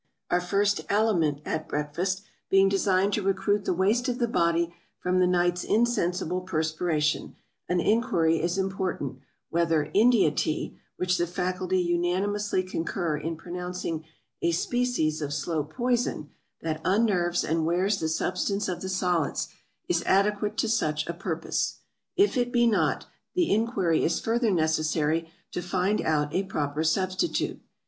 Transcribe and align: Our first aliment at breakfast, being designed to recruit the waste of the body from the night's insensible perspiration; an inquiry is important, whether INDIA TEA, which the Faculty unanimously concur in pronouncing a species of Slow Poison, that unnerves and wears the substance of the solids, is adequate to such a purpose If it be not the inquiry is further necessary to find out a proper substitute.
Our 0.31 0.41
first 0.41 0.81
aliment 0.89 1.41
at 1.45 1.67
breakfast, 1.69 2.23
being 2.49 2.67
designed 2.69 3.13
to 3.13 3.21
recruit 3.21 3.65
the 3.65 3.73
waste 3.75 4.09
of 4.09 4.17
the 4.17 4.27
body 4.27 4.73
from 4.97 5.19
the 5.19 5.27
night's 5.27 5.63
insensible 5.63 6.41
perspiration; 6.41 7.35
an 7.69 7.79
inquiry 7.79 8.41
is 8.41 8.57
important, 8.57 9.19
whether 9.51 9.91
INDIA 9.93 10.31
TEA, 10.31 10.75
which 10.97 11.19
the 11.19 11.27
Faculty 11.27 11.79
unanimously 11.79 12.63
concur 12.63 13.15
in 13.15 13.37
pronouncing 13.37 14.03
a 14.41 14.51
species 14.53 15.21
of 15.21 15.35
Slow 15.35 15.63
Poison, 15.63 16.31
that 16.63 16.81
unnerves 16.83 17.43
and 17.43 17.63
wears 17.63 17.99
the 17.99 18.09
substance 18.09 18.67
of 18.67 18.81
the 18.81 18.89
solids, 18.89 19.49
is 19.87 20.01
adequate 20.07 20.57
to 20.57 20.67
such 20.67 21.05
a 21.05 21.13
purpose 21.13 21.77
If 22.15 22.37
it 22.37 22.51
be 22.51 22.65
not 22.65 23.05
the 23.35 23.53
inquiry 23.53 24.03
is 24.03 24.19
further 24.19 24.49
necessary 24.49 25.31
to 25.51 25.61
find 25.61 26.01
out 26.01 26.33
a 26.33 26.41
proper 26.41 26.83
substitute. 26.83 27.61